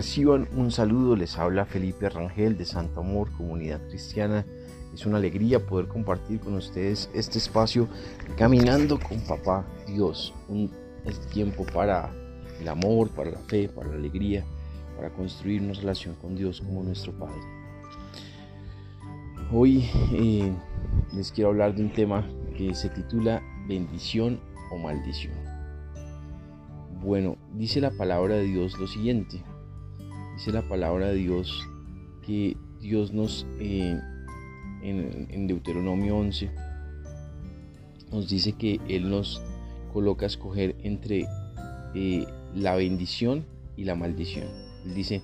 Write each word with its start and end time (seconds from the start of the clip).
Reciban 0.00 0.48
un 0.56 0.70
saludo, 0.70 1.14
les 1.14 1.36
habla 1.36 1.66
Felipe 1.66 2.08
Rangel 2.08 2.56
de 2.56 2.64
Santo 2.64 3.00
Amor, 3.00 3.30
Comunidad 3.32 3.86
Cristiana. 3.86 4.46
Es 4.94 5.04
una 5.04 5.18
alegría 5.18 5.66
poder 5.66 5.88
compartir 5.88 6.40
con 6.40 6.54
ustedes 6.54 7.10
este 7.12 7.36
espacio 7.36 7.86
caminando 8.38 8.98
con 8.98 9.20
Papá 9.20 9.66
Dios. 9.86 10.32
Un 10.48 10.70
tiempo 11.30 11.66
para 11.66 12.10
el 12.58 12.66
amor, 12.68 13.10
para 13.10 13.32
la 13.32 13.40
fe, 13.40 13.68
para 13.68 13.90
la 13.90 13.96
alegría, 13.96 14.42
para 14.96 15.10
construir 15.10 15.60
una 15.60 15.74
relación 15.74 16.14
con 16.14 16.34
Dios 16.34 16.62
como 16.62 16.82
nuestro 16.82 17.12
Padre. 17.12 17.42
Hoy 19.52 19.84
eh, 20.14 20.50
les 21.14 21.30
quiero 21.30 21.50
hablar 21.50 21.74
de 21.74 21.82
un 21.82 21.92
tema 21.92 22.26
que 22.56 22.74
se 22.74 22.88
titula 22.88 23.42
bendición 23.68 24.40
o 24.72 24.78
maldición. 24.78 25.34
Bueno, 27.02 27.36
dice 27.52 27.82
la 27.82 27.90
palabra 27.90 28.36
de 28.36 28.44
Dios 28.44 28.78
lo 28.78 28.86
siguiente. 28.86 29.44
Dice 30.40 30.52
la 30.52 30.62
palabra 30.62 31.08
de 31.08 31.16
Dios 31.16 31.68
que 32.26 32.56
Dios 32.80 33.12
nos, 33.12 33.46
eh, 33.58 34.00
en, 34.82 35.46
Deuteronomio 35.46 36.16
11, 36.16 36.50
nos 38.10 38.26
dice 38.26 38.52
que 38.52 38.80
Él 38.88 39.10
nos 39.10 39.42
coloca 39.92 40.24
a 40.24 40.28
escoger 40.28 40.76
entre 40.82 41.26
eh, 41.94 42.24
la 42.54 42.74
bendición 42.74 43.44
y 43.76 43.84
la 43.84 43.96
maldición. 43.96 44.46
Él 44.86 44.94
dice 44.94 45.20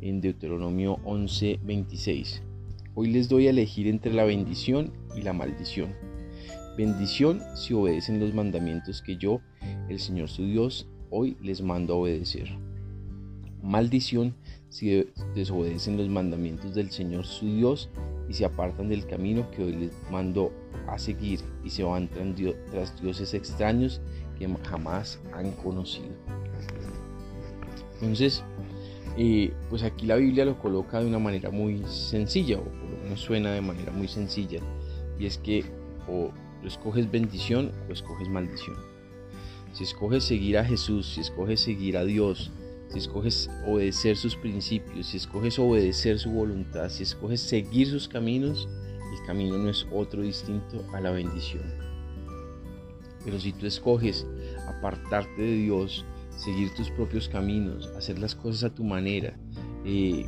en 0.00 0.20
Deuteronomio 0.20 0.98
11, 1.04 1.60
26, 1.62 2.42
hoy 2.96 3.12
les 3.12 3.28
doy 3.28 3.46
a 3.46 3.50
elegir 3.50 3.86
entre 3.86 4.12
la 4.12 4.24
bendición 4.24 4.92
y 5.16 5.22
la 5.22 5.34
maldición. 5.34 5.94
Bendición 6.76 7.42
si 7.54 7.74
obedecen 7.74 8.18
los 8.18 8.34
mandamientos 8.34 9.02
que 9.02 9.18
yo, 9.18 9.40
el 9.88 10.00
Señor 10.00 10.28
su 10.28 10.42
Dios, 10.42 10.88
hoy 11.10 11.36
les 11.40 11.62
mando 11.62 11.94
a 11.94 11.98
obedecer. 11.98 12.67
Maldición 13.68 14.34
si 14.70 15.06
desobedecen 15.34 15.98
los 15.98 16.08
mandamientos 16.08 16.74
del 16.74 16.90
Señor 16.90 17.26
su 17.26 17.44
Dios 17.44 17.90
y 18.26 18.32
se 18.32 18.46
apartan 18.46 18.88
del 18.88 19.06
camino 19.06 19.50
que 19.50 19.62
hoy 19.62 19.72
les 19.74 19.92
mando 20.10 20.50
a 20.86 20.98
seguir 20.98 21.40
y 21.62 21.68
se 21.68 21.82
van 21.82 22.08
tras 22.70 22.98
dioses 23.02 23.34
extraños 23.34 24.00
que 24.38 24.48
jamás 24.64 25.20
han 25.34 25.50
conocido. 25.52 26.08
Entonces, 28.00 28.42
eh, 29.18 29.52
pues 29.68 29.82
aquí 29.82 30.06
la 30.06 30.16
Biblia 30.16 30.46
lo 30.46 30.58
coloca 30.58 31.00
de 31.00 31.06
una 31.06 31.18
manera 31.18 31.50
muy 31.50 31.82
sencilla, 31.86 32.56
o 32.56 32.64
por 32.64 32.90
lo 32.90 33.04
menos 33.04 33.20
suena 33.20 33.52
de 33.52 33.60
manera 33.60 33.92
muy 33.92 34.08
sencilla, 34.08 34.60
y 35.18 35.26
es 35.26 35.36
que 35.36 35.64
o 36.08 36.30
escoges 36.64 37.10
bendición 37.10 37.72
o 37.86 37.92
escoges 37.92 38.30
maldición. 38.30 38.76
Si 39.74 39.84
escoges 39.84 40.24
seguir 40.24 40.56
a 40.56 40.64
Jesús, 40.64 41.14
si 41.14 41.20
escoges 41.20 41.60
seguir 41.60 41.98
a 41.98 42.04
Dios, 42.04 42.50
si 42.88 42.98
escoges 42.98 43.50
obedecer 43.66 44.16
sus 44.16 44.34
principios, 44.36 45.08
si 45.08 45.18
escoges 45.18 45.58
obedecer 45.58 46.18
su 46.18 46.30
voluntad, 46.30 46.88
si 46.88 47.02
escoges 47.02 47.40
seguir 47.40 47.88
sus 47.88 48.08
caminos, 48.08 48.68
el 49.12 49.26
camino 49.26 49.58
no 49.58 49.68
es 49.68 49.86
otro 49.92 50.22
distinto 50.22 50.84
a 50.94 51.00
la 51.00 51.10
bendición. 51.10 51.62
Pero 53.24 53.38
si 53.38 53.52
tú 53.52 53.66
escoges 53.66 54.26
apartarte 54.66 55.42
de 55.42 55.54
Dios, 55.54 56.04
seguir 56.36 56.74
tus 56.74 56.90
propios 56.90 57.28
caminos, 57.28 57.88
hacer 57.96 58.18
las 58.18 58.34
cosas 58.34 58.64
a 58.64 58.74
tu 58.74 58.84
manera, 58.84 59.36
eh, 59.84 60.24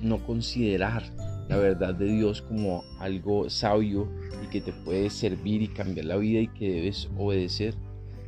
no 0.00 0.24
considerar 0.24 1.02
la 1.48 1.56
verdad 1.56 1.94
de 1.94 2.06
Dios 2.06 2.42
como 2.42 2.84
algo 3.00 3.50
sabio 3.50 4.08
y 4.44 4.48
que 4.48 4.60
te 4.60 4.72
puede 4.72 5.10
servir 5.10 5.62
y 5.62 5.68
cambiar 5.68 6.06
la 6.06 6.16
vida 6.16 6.40
y 6.40 6.48
que 6.48 6.72
debes 6.72 7.08
obedecer, 7.18 7.74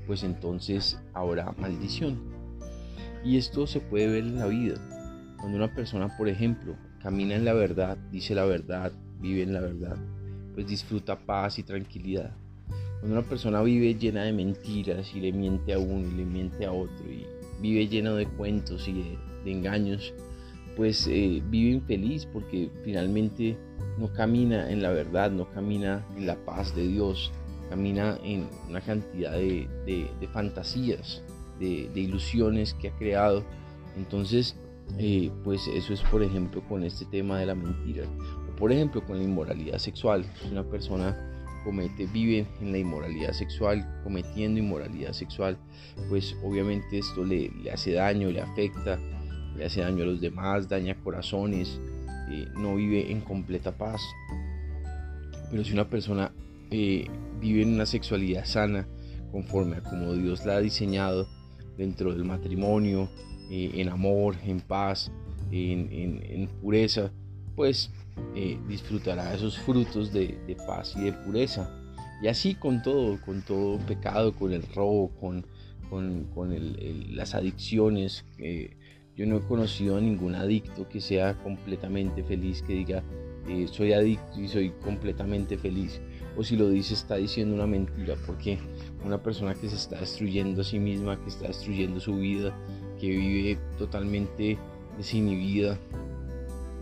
pues 0.07 0.23
entonces 0.23 1.01
habrá 1.15 1.53
maldición. 1.53 2.40
Y 3.25 3.37
esto 3.37 3.67
se 3.67 3.81
puede 3.81 4.09
ver 4.09 4.25
en 4.25 4.39
la 4.39 4.47
vida. 4.47 4.75
Cuando 5.39 5.57
una 5.57 5.75
persona, 5.75 6.17
por 6.17 6.29
ejemplo, 6.29 6.77
camina 7.03 7.35
en 7.35 7.45
la 7.45 7.53
verdad, 7.53 7.97
dice 8.11 8.35
la 8.35 8.45
verdad, 8.45 8.93
vive 9.21 9.43
en 9.43 9.53
la 9.53 9.61
verdad, 9.61 9.97
pues 10.55 10.67
disfruta 10.67 11.19
paz 11.19 11.59
y 11.59 11.63
tranquilidad. 11.63 12.35
Cuando 13.01 13.19
una 13.19 13.29
persona 13.29 13.63
vive 13.63 13.95
llena 13.95 14.25
de 14.25 14.33
mentiras 14.33 15.15
y 15.15 15.21
le 15.21 15.33
miente 15.33 15.73
a 15.73 15.79
uno 15.79 16.07
y 16.07 16.17
le 16.17 16.25
miente 16.25 16.67
a 16.67 16.73
otro 16.73 17.11
y 17.11 17.27
vive 17.61 17.89
lleno 17.89 18.15
de 18.15 18.27
cuentos 18.27 18.87
y 18.89 18.93
de, 19.45 19.51
engaños, 19.51 20.13
pues 20.77 21.07
eh, 21.07 21.43
vive 21.49 21.71
infeliz 21.71 22.27
porque 22.27 22.71
finalmente 22.85 23.57
no 23.99 24.13
camina 24.13 24.71
en 24.71 24.83
la 24.83 24.91
verdad, 24.91 25.31
no 25.31 25.51
camina 25.51 26.05
en 26.17 26.27
la 26.27 26.37
paz 26.45 26.75
de 26.75 26.87
Dios, 26.87 27.33
camina 27.71 28.19
en 28.23 28.49
una 28.69 28.81
cantidad 28.81 29.33
de, 29.33 29.67
fantasías, 30.33 31.23
de, 31.61 32.01
ilusiones 32.01 32.75
que 32.75 32.89
ha 32.89 32.97
creado. 32.97 33.45
Entonces, 33.97 34.57
eh, 34.99 35.31
pues 35.45 35.69
eso 35.69 35.93
es 35.93 36.01
por 36.03 36.23
ejemplo 36.23 36.63
con 36.69 36.83
este 36.83 37.05
tema 37.05 37.39
de 37.39 37.47
la 37.47 37.55
mentira. 37.55 38.05
O 38.51 38.57
por 38.57 38.73
ejemplo 38.73 39.05
con 39.05 39.19
la 39.19 39.25
inmoralidad 39.25 39.79
sexual. 39.79 40.25
Una 40.51 40.65
persona 40.65 41.17
comete, 41.65 42.07
vive 42.07 42.47
en 42.61 42.73
la 42.73 42.79
inmoralidad 42.79 43.33
sexual, 43.33 43.87
cometiendo 44.03 44.61
inmoralidad 44.61 45.13
sexual, 45.13 45.59
pues 46.09 46.35
obviamente 46.43 46.99
esto 46.99 47.25
le, 47.25 47.51
hace 47.73 47.93
daño, 47.93 48.31
le 48.31 48.41
afecta, 48.41 48.99
le 49.57 49.65
hace 49.65 49.83
daño 49.83 50.05
a 50.05 50.07
los 50.07 50.21
demás, 50.21 50.69
daña 50.69 50.95
corazones, 51.03 51.79
eh, 52.31 52.47
no 52.57 52.77
vive 52.77 53.11
en 53.11 53.21
completa 53.21 53.77
paz. 53.77 54.01
Pero 55.51 55.65
si 55.65 55.73
una 55.73 55.89
persona 55.89 56.33
eh, 56.71 57.07
vive 57.41 57.63
en 57.63 57.75
una 57.75 57.87
sexualidad 57.87 58.45
sana, 58.45 58.87
conforme 59.33 59.77
a 59.77 59.83
como 59.83 60.15
Dios 60.15 60.45
la 60.45 60.57
ha 60.57 60.61
diseñado 60.61 61.29
dentro 61.81 62.13
del 62.13 62.25
matrimonio, 62.25 63.09
eh, 63.51 63.71
en 63.77 63.89
amor, 63.89 64.37
en 64.45 64.61
paz, 64.61 65.11
en, 65.51 66.49
pureza, 66.61 67.11
pues 67.57 67.91
eh, 68.37 68.59
disfrutará 68.69 69.35
esos 69.35 69.59
frutos 69.59 70.13
de, 70.13 70.57
paz 70.67 70.95
y 70.97 71.05
de 71.05 71.13
pureza. 71.13 71.75
Y 72.23 72.29
así 72.29 72.55
con 72.55 72.83
todo, 72.83 73.19
con 73.25 73.41
todo 73.43 73.79
pecado, 73.79 74.35
con 74.35 74.53
el 74.53 74.63
robo, 74.75 75.11
con, 75.19 75.47
con, 75.89 76.67
las 77.17 77.35
adicciones. 77.35 78.27
yo 79.17 79.27
no 79.27 79.39
he 79.39 79.41
conocido 79.41 79.97
a 79.97 80.01
ningún 80.03 80.35
adicto 80.35 80.87
que 80.87 81.01
sea 81.01 81.39
completamente 81.39 82.23
feliz, 82.23 82.63
que 82.63 82.75
diga, 82.75 83.03
soy 83.73 83.95
adicto 83.95 84.39
y 84.39 84.49
soy 84.49 84.71
completamente 84.85 85.57
feliz 85.57 85.99
o 86.37 86.45
si 86.45 86.57
lo 86.57 86.69
dice 86.69 86.95
está 86.95 87.17
diciendo 87.17 87.55
una 87.55 87.67
mentira, 87.67 88.17
porque 88.27 88.59
una 89.05 89.23
persona 89.23 89.55
que 89.55 89.69
se 89.69 89.77
está 89.77 90.01
destruyendo 90.01 90.63
a 90.63 90.65
sí 90.65 90.79
misma, 90.79 91.21
que 91.21 91.29
está 91.29 91.49
destruyendo 91.49 92.01
su 92.01 92.17
vida, 92.17 92.57
que 93.01 93.09
vive 93.09 93.59
totalmente 93.79 94.59
desinhibida, 94.97 95.79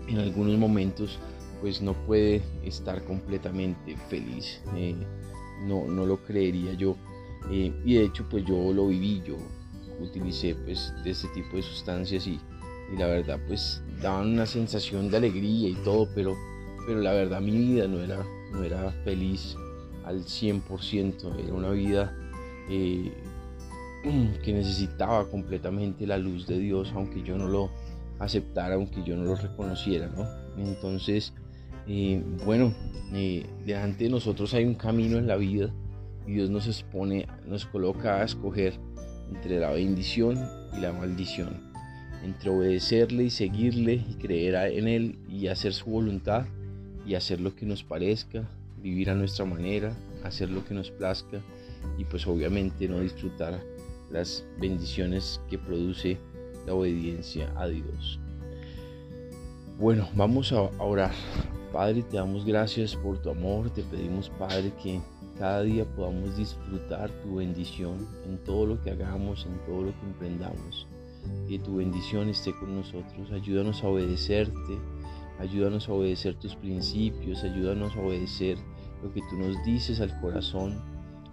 en 0.09 0.19
algunos 0.19 0.59
momentos 0.59 1.19
pues 1.61 1.83
no 1.83 1.93
puede 2.07 2.43
estar 2.65 3.05
completamente 3.05 3.97
feliz. 4.09 4.61
Eh, 4.77 4.95
no, 5.67 5.87
no 5.87 6.07
lo 6.07 6.19
creería 6.25 6.73
yo. 6.75 6.97
Eh, 7.51 7.73
y 7.85 7.95
de 7.95 8.05
hecho 8.05 8.25
pues 8.29 8.45
yo 8.45 8.73
lo 8.73 8.89
viví, 8.89 9.23
yo 9.27 9.37
utilicé 10.01 10.55
pues 10.55 10.93
de 11.05 11.11
este 11.11 11.29
tipo 11.29 11.57
de 11.57 11.63
sustancias 11.63 12.27
y, 12.27 12.39
y 12.93 12.97
la 12.97 13.07
verdad 13.07 13.41
pues 13.47 13.83
daban 14.01 14.29
una 14.29 14.47
sensación 14.47 15.11
de 15.11 15.17
alegría 15.17 15.69
y 15.69 15.75
todo, 15.85 16.09
pero, 16.15 16.37
pero 16.87 17.01
la 17.01 17.13
verdad 17.13 17.41
mi 17.41 17.53
vida 17.53 17.89
no 17.89 18.01
era 18.01 18.25
no 18.53 18.65
era 18.65 18.91
feliz 19.05 19.57
al 20.05 20.25
100%, 20.25 21.39
era 21.45 21.53
una 21.53 21.71
vida 21.71 22.17
eh, 22.69 23.13
que 24.45 24.53
necesitaba 24.53 25.29
completamente 25.29 26.07
la 26.07 26.19
luz 26.19 26.47
de 26.47 26.59
Dios, 26.59 26.93
aunque 26.95 27.23
yo 27.23 27.37
no 27.37 27.47
lo 27.47 27.71
aceptara, 28.19 28.75
aunque 28.75 29.03
yo 29.05 29.17
no 29.17 29.25
lo 29.25 29.37
reconociera, 29.37 30.09
¿no? 30.09 30.27
Entonces, 30.57 31.33
eh, 31.87 32.23
bueno, 32.45 32.75
eh, 33.13 33.47
delante 33.65 34.05
de 34.05 34.11
nosotros 34.11 34.55
hay 34.55 34.65
un 34.65 34.75
camino 34.75 35.19
en 35.19 35.27
la 35.27 35.37
vida 35.37 35.73
y 36.27 36.33
Dios 36.33 36.51
nos 36.51 36.67
expone, 36.67 37.27
nos 37.47 37.67
coloca 37.67 38.21
a 38.21 38.25
escoger 38.25 38.75
entre 39.33 39.61
la 39.61 39.71
bendición 39.71 40.39
y 40.77 40.81
la 40.81 40.93
maldición, 40.93 41.71
entre 42.25 42.51
obedecerle 42.51 43.25
y 43.25 43.31
seguirle 43.31 44.05
y 44.09 44.15
creer 44.15 44.55
en 44.73 44.89
Él 44.89 45.19
y 45.29 45.49
hacer 45.49 45.73
su 45.73 45.91
voluntad 45.91 46.47
y 47.09 47.15
hacer 47.15 47.41
lo 47.41 47.57
que 47.57 47.65
nos 47.65 47.83
parezca, 47.83 48.47
vivir 48.83 49.09
a 49.09 49.15
nuestra 49.15 49.47
manera, 49.47 49.97
hacer 50.25 50.51
lo 50.51 50.63
que 50.67 50.75
nos 50.75 50.91
plazca 50.91 51.41
y 51.97 52.05
pues 52.05 52.27
obviamente 52.27 52.87
no 52.87 53.01
disfrutar 53.01 53.59
las 54.11 54.45
bendiciones 54.61 55.41
que 55.49 55.57
produce 55.57 56.19
la 56.67 56.75
obediencia 56.75 57.51
a 57.57 57.67
Dios. 57.67 58.21
Bueno, 59.79 60.07
vamos 60.15 60.53
a 60.53 60.61
orar. 60.61 61.13
Padre, 61.73 62.03
te 62.03 62.19
damos 62.19 62.45
gracias 62.45 62.95
por 62.95 63.23
tu 63.23 63.31
amor, 63.31 63.71
te 63.71 63.83
pedimos 63.83 64.29
Padre 64.39 64.71
que 64.83 65.01
cada 65.39 65.63
día 65.63 65.87
podamos 65.87 66.37
disfrutar 66.37 67.11
tu 67.23 67.37
bendición 67.37 68.07
en 68.27 68.37
todo 68.45 68.67
lo 68.67 68.83
que 68.83 68.91
hagamos, 68.91 69.47
en 69.47 69.59
todo 69.65 69.85
lo 69.85 69.93
que 69.99 70.07
emprendamos. 70.07 70.87
Que 71.49 71.59
tu 71.59 71.77
bendición 71.77 72.29
esté 72.29 72.53
con 72.53 72.75
nosotros, 72.75 73.33
ayúdanos 73.33 73.83
a 73.83 73.89
obedecerte 73.89 74.79
Ayúdanos 75.39 75.89
a 75.89 75.93
obedecer 75.93 76.35
tus 76.35 76.57
principios, 76.57 77.45
ayúdanos 77.45 77.95
a 77.97 78.01
obedecer 78.01 78.59
lo 79.03 79.13
que 79.13 79.21
tú 79.31 79.37
nos 79.37 79.65
dices 79.65 80.01
al 80.01 80.19
corazón. 80.21 80.83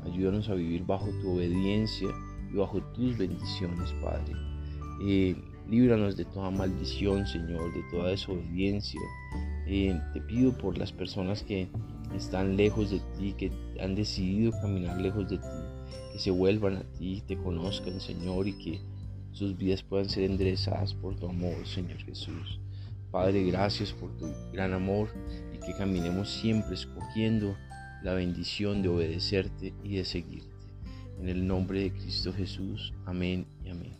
Ayúdanos 0.03 0.49
a 0.49 0.53
vivir 0.53 0.85
bajo 0.85 1.07
tu 1.21 1.35
obediencia 1.35 2.09
y 2.51 2.55
bajo 2.55 2.81
tus 2.93 3.17
bendiciones, 3.17 3.91
Padre. 4.01 4.33
Eh, 5.03 5.35
Líbranos 5.69 6.15
de 6.15 6.25
toda 6.25 6.51
maldición, 6.51 7.25
Señor, 7.25 7.73
de 7.73 7.81
toda 7.89 8.09
desobediencia. 8.09 9.01
Eh, 9.65 9.99
te 10.13 10.21
pido 10.21 10.55
por 10.55 10.77
las 10.77 10.91
personas 10.91 11.41
que 11.41 11.67
están 12.15 12.55
lejos 12.55 12.91
de 12.91 13.01
ti, 13.17 13.33
que 13.33 13.51
han 13.81 13.95
decidido 13.95 14.51
caminar 14.61 15.01
lejos 15.01 15.27
de 15.27 15.39
ti, 15.39 15.47
que 16.13 16.19
se 16.19 16.29
vuelvan 16.29 16.77
a 16.77 16.83
ti, 16.99 17.23
te 17.27 17.35
conozcan, 17.35 17.99
Señor, 17.99 18.47
y 18.47 18.53
que 18.53 18.79
sus 19.31 19.57
vidas 19.57 19.81
puedan 19.81 20.07
ser 20.07 20.25
enderezadas 20.25 20.93
por 20.93 21.15
tu 21.15 21.27
amor, 21.27 21.65
Señor 21.65 21.97
Jesús. 21.97 22.59
Padre, 23.15 23.45
gracias 23.45 23.93
por 23.93 24.11
tu 24.17 24.27
gran 24.51 24.73
amor 24.73 25.07
y 25.53 25.65
que 25.65 25.71
caminemos 25.71 26.29
siempre 26.29 26.73
escogiendo 26.73 27.55
la 28.03 28.13
bendición 28.13 28.81
de 28.81 28.89
obedecerte 28.89 29.73
y 29.85 29.95
de 29.95 30.03
seguirte. 30.03 30.53
En 31.21 31.29
el 31.29 31.47
nombre 31.47 31.79
de 31.79 31.93
Cristo 31.93 32.33
Jesús. 32.33 32.93
Amén 33.05 33.47
y 33.63 33.69
amén. 33.69 33.93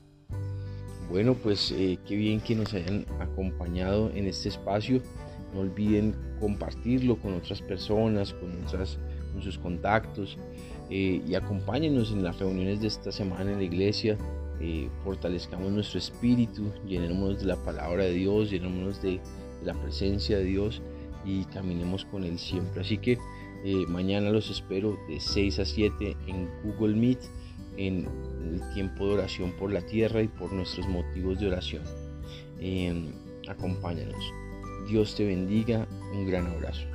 Bueno, 1.10 1.34
pues 1.34 1.72
eh, 1.72 1.98
qué 2.06 2.18
bien 2.18 2.42
que 2.42 2.56
nos 2.56 2.74
hayan 2.74 3.06
acompañado 3.22 4.12
en 4.14 4.28
este 4.28 4.50
espacio. 4.50 5.02
No 5.54 5.62
olviden 5.62 6.14
compartirlo 6.42 7.16
con 7.16 7.36
otras 7.36 7.62
personas, 7.62 8.34
con, 8.34 8.66
otras, 8.66 9.00
con 9.32 9.42
sus 9.42 9.58
contactos 9.58 10.38
eh, 10.90 11.22
y 11.26 11.36
acompáñenos 11.36 12.12
en 12.12 12.22
las 12.22 12.38
reuniones 12.38 12.82
de 12.82 12.88
esta 12.88 13.14
semana 13.14 13.54
en 13.54 13.60
la 13.60 13.64
iglesia. 13.64 14.18
Eh, 14.62 14.90
fortalezcamos 15.04 15.72
nuestro 15.72 16.00
espíritu, 16.00 16.72
llenémonos 16.88 17.40
de 17.40 17.46
la 17.46 17.58
palabra 17.58 18.06
de 18.06 18.14
Dios, 18.14 18.50
llenémonos 18.50 19.02
de, 19.02 19.20
la 19.64 19.74
presencia 19.74 20.38
de 20.38 20.44
Dios 20.44 20.82
y 21.26 21.44
caminemos 21.46 22.06
con 22.06 22.24
Él 22.24 22.38
siempre. 22.38 22.82
Así 22.82 22.98
que 22.98 23.18
eh, 23.64 23.86
mañana 23.88 24.30
los 24.30 24.50
espero 24.50 24.98
de 25.10 25.20
6 25.20 25.60
a 25.60 25.66
7 25.66 26.16
en 26.28 26.50
Google 26.64 26.96
Meet 26.96 27.20
en 27.78 28.08
el 28.44 28.62
tiempo 28.74 29.08
de 29.08 29.14
oración 29.16 29.52
por 29.54 29.72
la 29.72 29.82
tierra 29.82 30.22
y 30.22 30.28
por 30.28 30.54
nuestros 30.54 30.88
motivos 30.88 31.40
de 31.40 31.48
oración. 31.48 31.84
Eh, 32.60 33.12
acompáñanos. 33.48 34.24
Dios 34.88 35.16
te 35.16 35.26
bendiga. 35.26 35.88
Un 36.14 36.28
gran 36.28 36.48
abrazo. 36.48 36.86